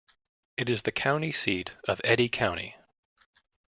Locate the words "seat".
1.31-1.77